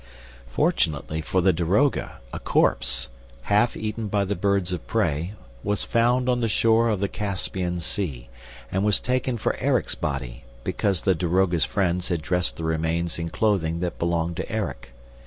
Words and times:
Fortunately 0.47 1.21
for 1.21 1.41
the 1.41 1.53
daroga, 1.53 2.13
a 2.33 2.39
corpse, 2.39 3.09
half 3.43 3.77
eaten 3.77 4.07
by 4.07 4.25
the 4.25 4.33
birds 4.35 4.73
of 4.73 4.87
prey, 4.87 5.33
was 5.63 5.83
found 5.83 6.27
on 6.27 6.39
the 6.41 6.47
shore 6.47 6.89
of 6.89 6.99
the 7.01 7.07
Caspian 7.07 7.79
Sea, 7.79 8.27
and 8.71 8.83
was 8.83 8.99
taken 8.99 9.37
for 9.37 9.55
Erik's 9.57 9.93
body, 9.93 10.43
because 10.63 11.03
the 11.03 11.13
daroga's 11.13 11.65
friends 11.65 12.07
had 12.07 12.23
dressed 12.23 12.57
the 12.57 12.63
remains 12.63 13.19
in 13.19 13.29
clothing 13.29 13.79
that 13.81 13.99
belonged 13.99 14.37
to 14.37 14.51
Erik. 14.51 14.91